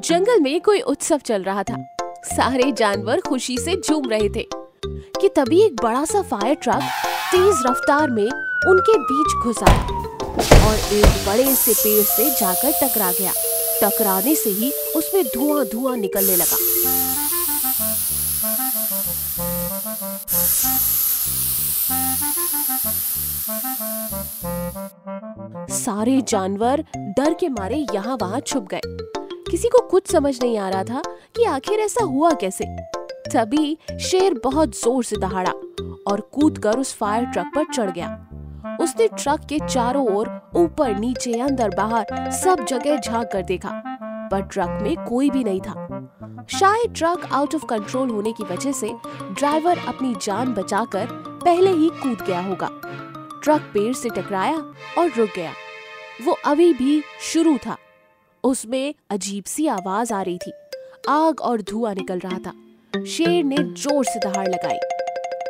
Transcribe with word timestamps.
जंगल 0.00 0.40
में 0.40 0.60
कोई 0.60 0.80
उत्सव 0.80 1.18
चल 1.18 1.42
रहा 1.42 1.62
था। 1.62 1.76
सारे 2.26 2.70
जानवर 2.72 3.20
खुशी 3.20 3.56
से 3.58 3.74
झूम 3.76 4.08
रहे 4.10 4.28
थे 4.28 4.46
कि 5.20 5.28
तभी 5.28 5.60
एक 5.62 5.74
बड़ा 5.82 6.04
सा 6.04 6.22
फायर 6.22 6.54
ट्रक 6.54 6.82
तेज 7.32 7.62
रफ्तार 7.66 8.10
में 8.10 8.24
उनके 8.24 8.96
बीच 9.00 9.34
घुस 9.44 9.58
और 9.58 10.94
एक 10.94 11.26
बड़े 11.26 11.54
से 11.54 11.72
पेड़ 11.74 12.04
से 12.04 12.30
जाकर 12.30 12.72
टकरा 12.82 13.10
गया। 13.12 13.32
टकराने 13.82 14.34
से 14.34 14.50
ही 14.50 14.70
उसमें 14.96 15.24
धुआँ 15.24 15.64
धुआँ 15.66 15.96
निकलने 15.96 16.36
लगा। 16.36 16.56
सारे 25.74 26.20
जानवर 26.28 26.84
डर 26.96 27.34
के 27.34 27.48
मारे 27.50 27.86
यहाँ 27.94 28.16
वहाँ 28.22 28.40
छुप 28.40 28.68
गए। 28.74 28.99
किसी 29.50 29.68
को 29.68 29.78
कुछ 29.88 30.10
समझ 30.12 30.42
नहीं 30.42 30.58
आ 30.58 30.68
रहा 30.68 30.84
था 30.84 31.02
कि 31.36 31.44
आखिर 31.44 31.80
ऐसा 31.80 32.04
हुआ 32.04 32.30
कैसे। 32.32 32.64
तभी 33.32 33.76
शेर 34.00 34.34
बहुत 34.44 34.76
ज़ोर 34.76 35.04
से 35.04 35.16
दहाड़ा 35.16 35.52
और 36.10 36.20
कूदकर 36.32 36.78
उस 36.78 36.94
फायर 36.94 37.24
ट्रक 37.24 37.50
पर 37.54 37.64
चढ़ 37.64 37.90
गया। 37.90 38.08
उसने 38.80 39.08
ट्रक 39.08 39.40
के 39.40 39.58
चारों 39.66 40.06
ओर 40.08 40.28
ऊपर, 40.56 40.94
नीचे, 40.94 41.32
अंदर, 41.40 41.68
बाहर 41.68 42.30
सब 42.32 42.64
जगह 42.64 42.96
झाँक 42.96 43.28
कर 43.32 43.42
देखा, 43.42 43.70
पर 44.32 44.42
ट्रक 44.42 44.78
में 44.82 44.96
कोई 45.08 45.30
भी 45.30 45.44
नहीं 45.44 45.60
था। 45.60 46.46
शायद 46.50 46.94
ट्रक 46.94 47.28
आउट 47.32 47.54
ऑफ़ 47.54 47.66
कंट्रोल 47.66 48.10
होने 48.10 48.32
की 48.32 48.44
वजह 48.44 48.72
से 48.72 48.92
ड्राइवर 49.32 49.78
अपनी 49.88 50.14
जान 50.22 50.54
बचाकर 50.54 51.06
पहले 51.44 51.70
ही 51.70 51.88
कूद 52.02 52.26
गया 52.26 52.40
होगा। 52.40 52.70
ट्रक 53.42 53.70
पेड़ 53.74 53.92
से 53.94 54.08
टकराया 54.08 54.58
और 54.98 55.10
रुक 55.18 55.28
गया। 55.36 55.52
वो 56.24 56.36
अभी 56.44 56.72
भी 56.72 57.02
शुरू 57.22 57.58
था। 57.58 57.76
उसमें 58.44 58.94
अजीब 59.10 59.44
सी 59.44 59.66
आवाज़ 59.66 60.14
आ 60.14 60.22
रही 60.22 60.38
थी। 60.38 60.52
आग 61.08 61.40
और 61.40 61.62
धुआँ 61.62 61.94
निकल 61.94 62.18
रहा 62.18 62.38
था। 62.38 62.52
शेर 63.04 63.44
ने 63.44 63.56
ज़ोर 63.56 64.04
से 64.04 64.18
दहाड़ 64.18 64.48
लगाई। 64.48 64.78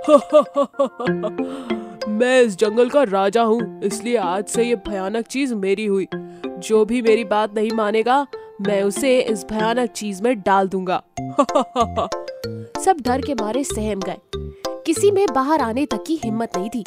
मैं 2.09 2.43
इस 2.43 2.59
जंगल 2.59 2.89
का 2.89 3.03
राजा 3.03 3.43
हूँ 3.43 3.83
इसलिए 3.83 4.17
आज 4.17 4.45
से 4.45 4.65
ये 4.65 4.77
भयानक 4.77 5.27
चीज़ 5.27 5.55
मेरी 5.55 5.87
हुई। 5.87 6.09
जो 6.47 6.85
भी 6.85 7.03
मेरी 7.03 7.25
बात 7.25 7.55
नहीं 7.55 7.73
मानेगा 7.73 8.27
मैं 8.61 8.83
उसे 8.83 9.21
इस 9.21 9.47
भयानक 9.51 9.91
चीज़ 9.91 10.23
में 10.23 10.41
डाल 10.41 10.69
दूँगा। 10.69 11.03
सब 12.81 12.97
डर 13.01 13.21
के 13.21 13.35
मारे 13.35 13.65
सहम 13.65 14.01
गए। 14.01 14.17
किसी 14.87 15.11
में 15.11 15.27
बाहर 15.35 15.61
आने 15.61 15.87
तक 15.87 16.05
की 16.07 16.21
हिम्मत 16.25 16.57
नहीं 16.57 16.71
थी। 16.71 16.85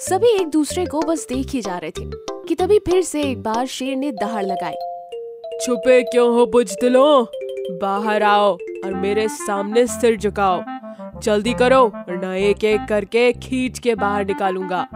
सभी 0.00 0.28
एक 0.28 0.48
दूसरे 0.48 0.86
को 0.86 1.00
बस 1.00 1.26
देख 1.28 1.50
ही 1.50 1.60
जा 1.60 1.78
रहे 1.78 1.90
थे 1.90 2.10
कि 2.48 2.54
तभी 2.54 2.78
फिर 2.78 3.02
से 3.02 3.22
एक 3.22 3.42
बार 3.42 3.66
शेर 3.66 3.96
ने 3.96 4.12
दहाड़ 4.12 4.44
लगाई। 4.44 4.87
छुपे 5.62 6.02
क्यों 6.02 6.28
हो 6.34 6.46
बुजदिलों 6.46 7.24
बाहर 7.78 8.22
आओ 8.22 8.52
और 8.84 8.94
मेरे 8.94 9.28
सामने 9.28 9.86
सिर 9.86 10.16
झुकाओ। 10.16 10.60
जल्दी 11.20 11.54
करो, 11.54 11.84
वरना 11.86 12.34
एक 12.34 12.64
एक 12.64 12.86
करके 12.88 13.32
खींच 13.32 13.78
के 13.78 13.94
बाहर 13.94 14.26
निकालूँगा। 14.26 14.86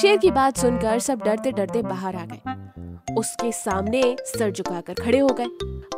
शेर 0.00 0.16
की 0.16 0.30
बात 0.30 0.56
सुनकर 0.56 0.98
सब 0.98 1.22
डरते 1.22 1.52
डरते 1.52 1.82
बाहर 1.82 2.16
आ 2.16 2.24
गए। 2.24 3.14
उसके 3.14 3.52
सामने 3.52 4.16
सर 4.20 4.50
झुकाकर 4.50 4.94
खड़े 4.94 5.18
हो 5.18 5.28
गए। 5.28 5.46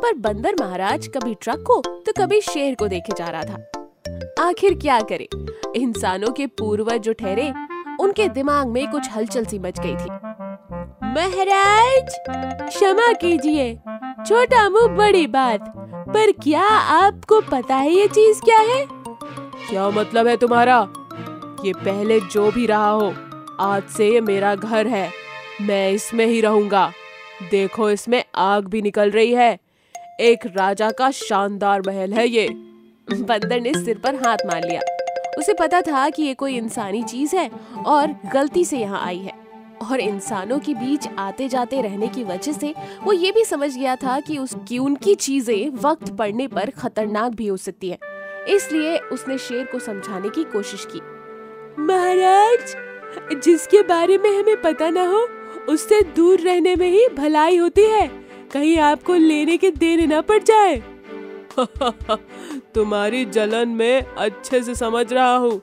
पर 0.01 0.13
बंदर 0.13 0.55
महाराज 0.59 1.07
कभी 1.07 1.33
ट्रक 1.33 1.63
को 1.67 1.81
तो 1.81 2.11
कभी 2.17 2.41
शेर 2.41 2.75
को 2.75 2.87
देखे 2.87 3.13
जा 3.17 3.29
रहा 3.29 3.43
था। 3.43 4.47
आखिर 4.47 4.73
क्या 4.73 4.99
करे? 5.01 5.27
इंसानों 5.75 6.31
के 6.31 6.47
पूर्वज 6.47 7.01
जो 7.01 7.13
ठहरे, 7.13 7.53
उनके 7.99 8.27
दिमाग 8.27 8.67
में 8.67 8.87
कुछ 8.91 9.11
हलचल 9.11 9.45
सी 9.45 9.59
मच 9.59 9.79
गई 9.79 9.95
थी। 9.95 10.26
महाराज, 11.17 12.15
क्षमा 12.69 13.13
कीजिए। 13.13 13.75
छोटा 14.27 14.69
मुँह 14.69 14.87
बड़ी 14.87 15.27
बात। 15.27 15.73
पर 16.09 16.31
क्या 16.31 16.63
आपको 16.67 17.41
पता 17.41 17.75
है 17.75 17.91
ये 17.91 18.07
चीज़ 18.07 18.41
क्या 18.41 18.59
है? 18.59 18.87
क्या 19.69 19.89
मतलब 19.89 20.27
है 20.27 20.37
तुम्हारा? 20.37 20.87
ये 21.65 21.73
पहले 21.73 22.19
जो 22.19 22.51
भी 22.51 22.65
रहा 22.65 22.89
हो, 22.89 23.13
आज 23.59 23.83
से 23.83 24.09
ये 24.09 24.21
मेरा 24.21 24.55
घर 24.55 24.87
है। 24.87 25.11
मैं 25.61 25.91
इसमें 25.91 26.25
ही 26.25 26.41
रहूँगा। 26.41 26.91
देखो, 27.51 27.89
इसमें 27.89 28.23
आग 28.35 28.67
भी 28.67 28.81
निकल 28.81 29.11
रही 29.11 29.33
है। 29.33 29.59
एक 30.19 30.45
राजा 30.45 30.91
का 30.91 31.11
शानदार 31.11 31.81
महल 31.87 32.13
है 32.13 32.27
ये। 32.27 32.47
बंदर 33.13 33.61
ने 33.61 33.73
सिर 33.73 33.97
पर 33.97 34.15
हाथ 34.15 34.37
मार 34.45 34.63
लिया। 34.63 34.81
उसे 35.37 35.53
पता 35.53 35.81
था 35.81 36.09
कि 36.09 36.23
ये 36.23 36.33
कोई 36.33 36.57
इंसानी 36.57 37.03
चीज़ 37.03 37.35
है 37.35 37.51
और 37.85 38.29
गलती 38.33 38.65
से 38.65 38.77
यहाँ 38.77 39.05
आई 39.05 39.17
है। 39.17 39.46
और 39.83 39.99
इंसानों 39.99 40.59
के 40.59 40.73
बीच 40.73 41.07
आते 41.19 41.47
जाते 41.47 41.81
रहने 41.81 42.07
की 42.07 42.23
वजह 42.23 42.51
से 42.51 42.73
वो 43.03 43.13
ये 43.13 43.31
भी 43.31 43.45
समझ 43.45 43.77
गया 43.77 43.95
था 43.95 44.19
कि 44.19 44.37
उसकी 44.37 44.77
उनकी 44.77 45.15
चीज़ें 45.15 45.69
वक्त 45.69 46.11
पड़ने 46.11 46.47
पर 46.47 46.69
खतरनाक 46.69 47.31
भी 47.31 47.47
हो 47.47 47.57
सकती 47.57 47.89
है। 47.89 47.99
इसलिए 48.49 48.97
उसने 48.97 49.37
शेर 49.37 49.65
को 49.65 49.79
समझाने 49.79 50.29
की 50.29 50.43
कोशिश 50.43 50.87
की। 50.95 51.01
महाराज, 51.81 52.75
जिसके 53.43 53.81
बारे 53.81 54.17
में 54.17 54.39
हमें 54.39 54.61
पता 54.61 54.89
ना 54.89 55.07
हो, 55.07 55.27
उससे 55.69 56.01
दूर 56.01 56.39
रहने 56.39 56.75
में 56.75 56.89
ही 56.89 57.07
भलाई 57.17 57.57
होती 57.57 57.81
है। 57.81 58.07
कहीं 58.53 58.77
आपको 58.77 59.13
लेने 59.13 59.57
के 59.57 59.71
देने 59.71 60.05
ना 60.05 60.21
पड़ 60.21 60.43
जाए। 60.43 60.83
तुम्हारी 62.75 63.25
जलन 63.25 63.69
में 63.69 64.05
अच्छे 64.17 64.63
से 64.63 64.75
समझ 64.75 65.13
रहा 65.13 65.35
हूँ। 65.35 65.61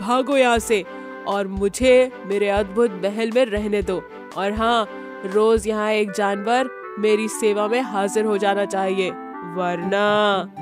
भागो 0.00 0.36
यहाँ 0.36 0.58
से। 0.58 0.84
और 1.28 1.46
मुझे 1.48 2.10
मेरे 2.26 2.48
अद्भुत 2.50 2.90
महल 3.04 3.32
में 3.32 3.44
रहने 3.46 3.82
दो। 3.82 4.00
और 4.36 4.52
हाँ 4.52 4.88
रोज 5.26 5.66
यहाँ 5.68 5.90
एक 5.92 6.10
जानवर 6.12 6.70
मेरी 6.98 7.28
सेवा 7.30 7.66
में 7.68 7.80
हाजिर 7.82 8.24
हो 8.24 8.36
जाना 8.38 8.64
चाहिए, 8.66 9.10
वरना 9.54 10.52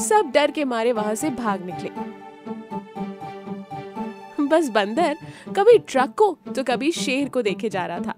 सब 0.00 0.30
डर 0.34 0.50
के 0.50 0.64
मारे 0.64 0.92
वहाँ 0.92 1.14
से 1.14 1.30
भाग 1.32 1.64
निकले। 1.66 1.90
बस 4.46 4.68
बंदर 4.68 5.16
कभी 5.56 5.78
ट्रक 5.78 6.14
को 6.18 6.36
तो 6.56 6.62
कभी 6.64 6.90
शेर 6.92 7.28
को 7.28 7.42
देखे 7.42 7.68
जा 7.68 7.84
रहा 7.86 7.98
था। 7.98 8.14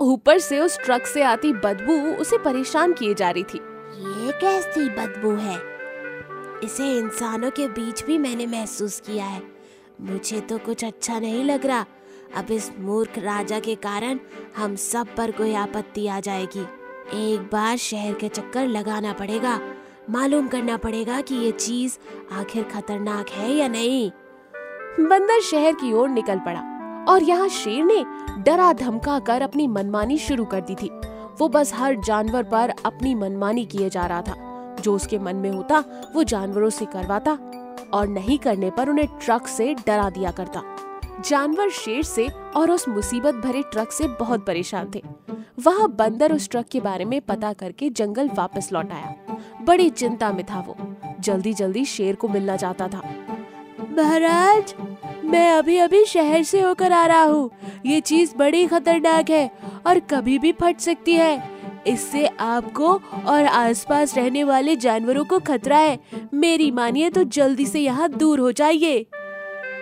ऊपर 0.00 0.38
से 0.38 0.60
उस 0.60 0.78
ट्रक 0.78 1.06
से 1.06 1.22
आती 1.22 1.52
बदबू 1.54 1.94
उसे 2.14 2.38
परेशान 2.38 2.92
किए 2.92 3.14
जा 3.14 3.30
रही 3.30 3.42
थी। 3.44 3.58
ये 3.98 4.32
कैसी 4.40 4.88
बदबू 4.90 5.34
है? 5.36 5.56
इसे 6.64 6.96
इंसानों 6.98 7.50
के 7.50 7.68
बीच 7.68 8.04
भी 8.04 8.18
मैंने 8.18 8.46
महसूस 8.46 9.00
किया 9.00 9.24
है। 9.24 9.53
मुझे 10.00 10.40
तो 10.40 10.58
कुछ 10.58 10.84
अच्छा 10.84 11.18
नहीं 11.20 11.44
लग 11.44 11.66
रहा। 11.66 11.84
अब 12.36 12.50
इस 12.50 12.70
मूर्ख 12.78 13.18
राजा 13.18 13.60
के 13.60 13.74
कारण 13.74 14.18
हम 14.56 14.74
सब 14.76 15.14
पर 15.16 15.30
कोई 15.30 15.54
आपत्ति 15.54 16.06
आ 16.06 16.20
जाएगी। 16.20 16.66
एक 17.14 17.40
बार 17.52 17.76
शहर 17.76 18.14
के 18.14 18.28
चक्कर 18.28 18.66
लगाना 18.66 19.12
पड़ेगा। 19.12 19.60
मालूम 20.10 20.48
करना 20.48 20.76
पड़ेगा 20.76 21.20
कि 21.20 21.34
ये 21.34 21.50
चीज़ 21.50 21.98
आखिर 22.34 22.62
खतरनाक 22.62 23.28
है 23.28 23.52
या 23.52 23.68
नहीं। 23.68 24.10
बंदर 25.00 25.40
शहर 25.40 25.72
की 25.72 25.92
ओर 25.92 26.08
निकल 26.08 26.38
पड़ा 26.38 26.60
और 27.08 27.22
यहाँ 27.22 27.48
शेर 27.48 27.84
ने 27.84 28.04
डरा 28.42 28.72
धमका 28.72 29.18
कर 29.18 29.42
अपनी 29.42 29.66
मनमानी 29.66 30.18
शुरू 30.18 30.44
कर 30.44 30.60
दी 30.60 30.74
थी। 30.74 30.90
वो 31.40 31.48
बस 31.48 31.74
हर 31.74 31.96
जानवर 31.96 32.42
पर 32.42 32.74
अपनी 32.84 33.14
मनमानी 33.14 33.64
किए 33.64 33.90
जा 33.90 34.06
रहा 34.06 34.22
था। 34.22 34.76
जो 34.80 34.94
उसके 34.94 35.18
मन 35.18 35.36
में 35.36 35.50
होता, 35.50 35.84
वो 36.14 36.22
जानवरों 36.22 36.70
से 36.70 36.84
करवाता। 36.84 37.38
और 37.94 38.08
नहीं 38.08 38.38
करने 38.38 38.70
पर 38.70 38.88
उन्हें 38.88 39.06
ट्रक 39.06 39.46
से 39.46 39.74
डरा 39.74 40.10
दिया 40.10 40.30
करता। 40.30 40.62
जानवर 41.20 41.70
शेर 41.70 42.02
से 42.02 42.28
और 42.56 42.70
उस 42.70 42.88
मुसीबत 42.88 43.34
भरे 43.34 43.62
ट्रक 43.62 43.92
से 43.92 44.08
बहुत 44.08 44.46
परेशान 44.46 44.90
थे। 44.94 45.02
वह 45.66 45.86
बंदर 45.86 46.32
उस 46.32 46.48
ट्रक 46.48 46.66
के 46.66 46.80
बारे 46.80 47.04
में 47.04 47.20
पता 47.20 47.52
करके 47.52 47.90
जंगल 47.90 48.30
वापस 48.34 48.72
लौट 48.72 48.92
आया। 48.92 49.14
बड़ी 49.62 49.90
चिंता 49.90 50.32
में 50.32 50.44
था 50.44 50.60
वो। 50.60 50.76
जल्दी 51.20 51.54
जल्दी 51.54 51.84
शेर 51.84 52.14
को 52.14 52.28
मिलना 52.28 52.56
चाहता 52.56 52.88
था। 52.88 53.02
महाराज, 53.98 54.74
मैं 55.24 55.52
अभी 55.52 55.78
अभी 55.78 56.04
शहर 56.04 56.42
से 56.42 56.60
होकर 56.60 56.92
आ 56.92 57.06
रहा 57.06 57.22
हूँ। 57.22 57.50
ये 57.86 58.00
चीज़ 58.00 58.36
बड़ी 58.36 58.66
खतरनाक 58.66 59.30
है 59.30 59.50
और 59.86 59.98
कभी 59.98 60.38
भी 60.38 60.52
फट 60.52 60.78
सकती 60.78 61.12
है। 61.12 61.53
इससे 61.86 62.26
आपको 62.26 62.92
और 63.26 63.44
आसपास 63.44 64.16
रहने 64.16 64.44
वाले 64.44 64.76
जानवरों 64.76 65.24
को 65.24 65.38
खतरा 65.38 65.78
है। 65.78 65.98
मेरी 66.34 66.70
मानिए 66.70 67.10
तो 67.10 67.24
जल्दी 67.24 67.66
से 67.66 67.80
यहाँ 67.80 68.08
दूर 68.08 68.40
हो 68.40 68.52
जाइए। 68.52 69.06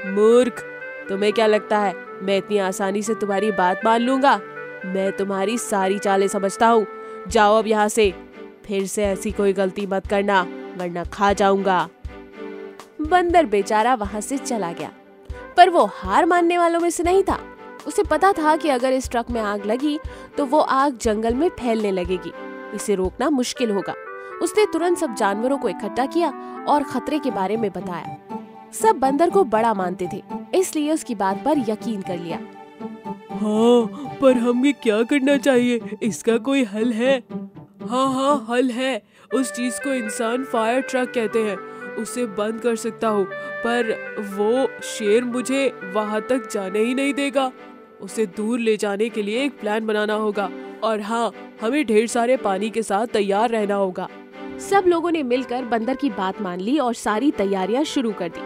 मूर्ख, 0.06 0.62
तुम्हें 1.09 1.32
क्या 1.32 1.47
लगता 1.47 1.79
है? 1.79 1.94
मैं 2.23 2.37
इतनी 2.38 2.59
आसानी 2.59 3.03
से 3.03 3.15
तुम्हारी 3.15 3.50
बात 3.53 3.81
मान 3.85 4.00
लूँगा? 4.00 4.41
मैं 4.87 5.11
तुम्हारी 5.12 5.56
सारी 5.59 5.99
चालें 5.99 6.27
समझता 6.29 6.69
हूँ। 6.69 6.87
जाओ 7.29 7.59
अब 7.59 7.67
यहाँ 7.67 7.88
से। 7.88 8.12
फिर 8.67 8.87
से 8.87 9.05
ऐसी 9.05 9.31
कोई 9.31 9.53
गलती 9.53 9.87
मत 9.87 10.06
करना, 10.06 10.43
वरना 10.77 11.05
खा 11.05 11.32
जाऊँगा। 11.32 11.88
बंदर 13.03 13.47
बेचारा 13.47 13.94
वहाँ 13.94 14.21
से 14.21 14.38
चला 14.38 14.73
गया, 14.73 14.91
पर 15.56 15.71
वो 15.71 15.85
हार 15.94 16.27
मानने 16.27 16.59
वालों 16.59 16.81
में 16.81 16.91
से 16.91 17.03
नहीं 17.03 17.23
था। 17.23 17.38
उसे 17.87 18.02
पता 18.02 18.32
था 18.32 18.55
कि 18.56 18.69
अगर 18.69 18.93
इस 18.93 19.11
ट्रक 19.11 19.31
में 19.31 19.40
आग 19.40 19.67
लगी 19.67 19.99
तो 20.37 20.46
वो 20.46 20.61
आग 20.61 20.99
जंगल 21.02 21.34
में 21.34 21.49
फैलने 21.50 21.90
लगेगी। 21.93 22.32
इसे 22.75 22.94
रोकना 22.94 23.31
मुश्किल 23.31 23.70
होगा। 23.70 23.94
उसने 24.43 24.64
तुरंत 24.73 24.99
सब 24.99 25.14
जानवरों 25.14 25.58
को 25.58 25.69
इकट्ठा 25.69 26.06
किया 26.06 26.31
और 26.69 26.82
खतरे 26.84 27.19
के 27.19 27.31
बारे 27.31 27.56
में 27.56 27.70
बताया। 27.73 28.17
सब 28.75 28.99
बंदर 28.99 29.31
को 29.31 29.44
बड़ा 29.46 29.73
मानते 29.75 30.08
थे, 30.12 30.23
इसलिए 30.55 30.93
उसकी 30.93 31.14
बात 31.14 31.43
पर 31.44 31.58
यकीन 31.69 32.02
कर 32.02 32.19
लिया। 32.19 32.38
हाँ 33.32 34.17
पर 34.20 34.37
हमें 34.38 34.73
क्या 34.75 35.02
करना 35.02 35.37
चाहिए? 35.38 35.99
इसका 36.02 36.37
कोई 36.38 36.64
हल 36.64 36.93
है? 36.93 37.19
हाँ 37.82 38.06
हाँ 38.14 38.46
हल 38.49 38.70
है। 38.70 39.02
उस 39.34 39.52
चीज़ 39.52 39.81
को 39.81 39.93
इंसान 39.94 40.44
फायर 40.44 40.81
ट्रक 40.81 41.12
कहते 41.14 41.43
हैं। 41.43 41.56
उसे 41.94 42.25
बंद 42.29 42.61
कर 42.61 42.76
सकता 42.76 43.08
हूँ, 43.08 43.25
पर 43.64 43.93
वो 44.31 44.81
शेर 44.84 45.25
मुझे 45.25 45.67
वहाँ 45.94 46.20
तक 46.20 46.49
जाने 46.52 46.79
ही 46.79 46.94
नहीं 46.94 47.14
देगा। 47.14 47.50
उसे 48.03 48.27
दूर 48.27 48.61
ले 48.61 48.77
जाने 48.77 49.09
के 49.09 49.23
लिए 49.23 49.45
एक 49.45 49.59
प्लान 49.61 49.87
बनाना 49.87 50.15
होगा। 50.15 50.51
और 50.85 51.01
हाँ 51.01 51.33
हमें 51.61 51.85
ढेर 51.87 52.07
सारे 52.07 52.37
पानी 52.37 52.71
के 52.71 52.83
साथ 52.83 53.07
तैयार 53.07 53.51
रहना 53.51 53.75
होगा। 53.75 54.09
सब 54.71 54.85
लोगों 54.87 55.11
ने 55.11 55.23
मिलकर 55.23 55.65
बंदर 55.65 55.97
की 55.97 56.11
बात 56.11 56.41
मान 56.43 56.61
ली 56.61 56.79
और 56.79 56.95
सारी 56.95 57.31
तैयारियाँ 57.31 57.85
शुरू 57.85 58.13
कर 58.13 58.29
दी। 58.29 58.41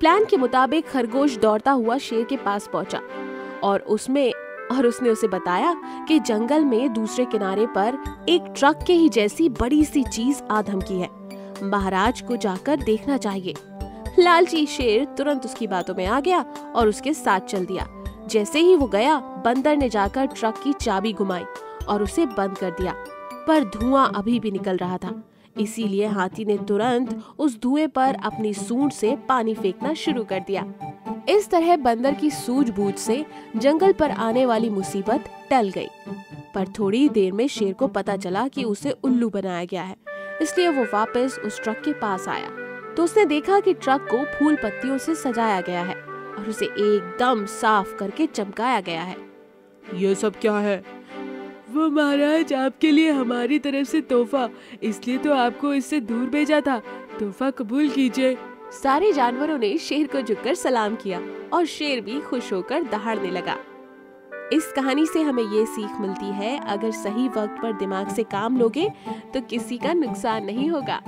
प्लान 0.00 0.24
के 0.24 0.36
मुताबिक 0.36 0.86
खरगोश 0.86 1.36
दौड़ता 1.36 1.70
हुआ 1.70 1.98
शेर 1.98 2.24
के 2.24 2.36
पास 2.36 2.68
पहुँचा 2.72 3.00
और 3.62 3.80
उसमें, 3.80 4.32
और 4.72 4.86
उसने 4.86 5.10
उसे 5.10 5.28
बताया 5.28 5.74
कि 6.08 6.18
जंगल 6.18 6.64
में 6.64 6.92
दूसरे 6.92 7.24
किनारे 7.24 7.66
पर 7.66 7.98
एक 8.28 8.52
ट्रक 8.58 8.84
के 8.86 8.92
ही 8.92 9.08
जैसी 9.08 9.48
बड़ी 9.48 9.84
सी 9.84 10.02
चीज़ 10.02 10.42
आधम 10.50 10.80
की 10.80 11.00
है। 11.00 11.08
महाराज 11.62 12.20
को 12.20 12.36
जाकर 12.36 12.76
देखना 12.76 13.16
चाहिए। 13.16 13.54
लालची 14.18 14.66
शेर 14.66 15.04
तुरंत 15.04 15.44
उसकी 15.44 15.66
बातों 15.66 15.94
में 15.94 16.06
आ 16.06 16.20
गया 16.20 16.40
और 16.76 16.88
उसके 16.88 17.14
साथ 17.14 17.40
चल 17.40 17.64
दिया। 17.66 17.97
जैसे 18.28 18.58
ही 18.58 18.74
वो 18.74 18.86
गया, 18.86 19.18
बंदर 19.18 19.76
ने 19.76 19.88
जाकर 19.88 20.26
ट्रक 20.26 20.54
की 20.64 20.72
चाबी 20.72 21.12
घुमाई 21.12 21.44
और 21.88 22.02
उसे 22.02 22.26
बंद 22.26 22.58
कर 22.58 22.70
दिया। 22.70 22.94
पर 23.46 23.64
धुआँ 23.64 24.12
अभी 24.16 24.40
भी 24.40 24.50
निकल 24.50 24.76
रहा 24.76 24.96
था। 24.96 25.24
इसीलिए 25.60 26.06
हाथी 26.06 26.44
ने 26.44 26.58
तुरंत 26.58 27.24
उस 27.38 27.60
धुएँ 27.60 27.86
पर 27.86 28.16
अपनी 28.24 28.54
सूंड 28.54 28.92
से 28.92 29.16
पानी 29.28 29.54
फेंकना 29.54 29.94
शुरू 29.94 30.24
कर 30.24 30.40
दिया। 30.40 30.64
इस 31.28 31.50
तरह 31.50 31.76
बंदर 31.76 32.14
की 32.14 32.30
सूझबूझ 32.30 32.94
से 32.94 33.26
जंगल 33.56 33.92
पर 33.92 34.10
आने 34.10 34.46
वाली 34.46 34.70
मुसीबत 34.70 35.24
टल 35.50 35.68
गई। 35.68 35.88
पर 36.54 36.68
थोड़ी 36.68 37.08
देर 37.08 37.32
में 37.32 37.48
शेर 37.48 37.72
को 37.72 37.86
पता 37.86 38.16
चला 38.16 38.48
कि 38.48 38.64
उसे 38.64 38.90
उल्लू 38.90 39.30
बनाया 39.30 39.64
गया 39.64 39.82
है। 39.82 39.96
इसलिए 40.42 40.68
वो 40.68 40.84
वापस 40.84 41.40
उस 41.44 41.62
ट्रक 41.62 41.82
के 41.84 41.92
पास 41.92 42.28
आया। 42.28 42.48
तो 42.94 43.04
उसने 43.04 43.24
देखा 43.24 43.60
कि 43.60 43.74
ट्रक 43.74 44.00
को 44.00 44.24
फूल 44.24 44.56
पत्तियों 44.56 44.98
से 44.98 45.14
सजाया 45.14 45.60
गया 45.60 45.82
है। 45.82 46.07
और 46.38 46.48
उसे 46.48 46.66
एकदम 46.66 47.44
साफ़ 47.46 47.94
करके 47.96 48.26
चमकाया 48.26 48.80
गया 48.80 49.02
है। 49.02 49.16
ये 49.94 50.14
सब 50.14 50.36
क्या 50.40 50.58
है? 50.58 50.82
वो 51.70 51.88
महाराज 51.90 52.52
आपके 52.52 52.90
लिए 52.90 53.10
हमारी 53.10 53.58
तरफ़ 53.58 53.88
से 53.88 54.00
तोहफा। 54.00 54.48
इसलिए 54.82 55.18
तो 55.18 55.32
आपको 55.34 55.72
इससे 55.74 56.00
दूर 56.00 56.26
भेजा 56.26 56.60
था। 56.60 56.78
तोहफा 57.20 57.50
कबूल 57.50 57.88
कीजिए। 57.88 58.36
सारे 58.72 59.12
जानवरों 59.12 59.58
ने 59.58 59.76
शेर 59.78 60.06
को 60.06 60.20
झुककर 60.20 60.54
सलाम 60.54 60.96
किया 60.96 61.20
और 61.52 61.64
शेर 61.64 62.00
भी 62.00 62.20
खुश 62.20 62.52
होकर 62.52 62.82
दहाड़ने 62.82 63.30
लगा। 63.30 63.56
इस 64.52 64.72
कहानी 64.72 65.06
से 65.06 65.22
हमें 65.22 65.42
ये 65.42 65.64
सीख 65.66 66.00
मिलती 66.00 66.32
है 66.32 66.58
अगर 66.68 66.90
सही 66.90 67.28
वक्त 67.28 67.62
पर 67.62 67.72
दिमाग 67.72 68.08
से 68.08 68.22
काम 68.22 68.58
लोगे 68.58 68.88
तो 69.34 69.40
किसी 69.40 69.78
का 69.78 69.92
नुकसान 69.92 70.44
नहीं 70.44 70.70
होगा। 70.70 71.00